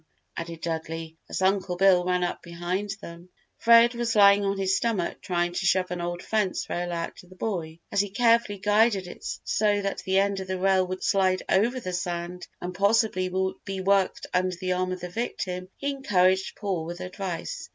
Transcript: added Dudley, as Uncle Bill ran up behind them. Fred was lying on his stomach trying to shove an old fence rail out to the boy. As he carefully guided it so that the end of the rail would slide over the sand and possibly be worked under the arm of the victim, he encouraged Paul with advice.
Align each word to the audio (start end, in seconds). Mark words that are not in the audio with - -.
added 0.35 0.59
Dudley, 0.61 1.19
as 1.29 1.43
Uncle 1.43 1.75
Bill 1.77 2.03
ran 2.03 2.23
up 2.23 2.41
behind 2.41 2.89
them. 3.03 3.29
Fred 3.59 3.93
was 3.93 4.15
lying 4.15 4.43
on 4.43 4.57
his 4.57 4.75
stomach 4.75 5.21
trying 5.21 5.53
to 5.53 5.65
shove 5.67 5.91
an 5.91 6.01
old 6.01 6.23
fence 6.23 6.67
rail 6.71 6.91
out 6.91 7.17
to 7.17 7.27
the 7.27 7.35
boy. 7.35 7.77
As 7.91 8.01
he 8.01 8.09
carefully 8.09 8.57
guided 8.57 9.05
it 9.05 9.23
so 9.43 9.79
that 9.83 9.99
the 9.99 10.17
end 10.17 10.39
of 10.39 10.47
the 10.47 10.57
rail 10.57 10.87
would 10.87 11.03
slide 11.03 11.43
over 11.47 11.79
the 11.79 11.93
sand 11.93 12.47
and 12.59 12.73
possibly 12.73 13.29
be 13.63 13.79
worked 13.79 14.25
under 14.33 14.55
the 14.59 14.71
arm 14.73 14.91
of 14.91 15.01
the 15.01 15.09
victim, 15.09 15.69
he 15.77 15.91
encouraged 15.91 16.55
Paul 16.55 16.85
with 16.85 16.99
advice. 16.99 17.69